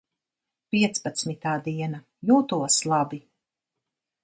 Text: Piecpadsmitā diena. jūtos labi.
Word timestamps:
Piecpadsmitā 0.75 1.53
diena. 1.67 2.01
jūtos 2.31 2.81
labi. 2.95 3.23